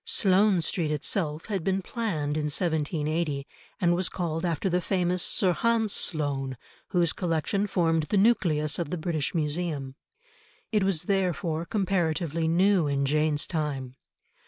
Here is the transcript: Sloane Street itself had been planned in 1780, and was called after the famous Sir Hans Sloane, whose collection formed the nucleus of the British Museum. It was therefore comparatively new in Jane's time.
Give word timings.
Sloane 0.03 0.61
Street 0.61 0.89
itself 0.89 1.45
had 1.45 1.63
been 1.63 1.83
planned 1.83 2.35
in 2.35 2.45
1780, 2.45 3.45
and 3.79 3.93
was 3.93 4.09
called 4.09 4.43
after 4.43 4.67
the 4.67 4.81
famous 4.81 5.21
Sir 5.21 5.53
Hans 5.53 5.93
Sloane, 5.93 6.57
whose 6.87 7.13
collection 7.13 7.67
formed 7.67 8.05
the 8.09 8.17
nucleus 8.17 8.79
of 8.79 8.89
the 8.89 8.97
British 8.97 9.35
Museum. 9.35 9.93
It 10.71 10.81
was 10.83 11.03
therefore 11.03 11.65
comparatively 11.65 12.47
new 12.47 12.87
in 12.87 13.05
Jane's 13.05 13.45
time. 13.45 13.95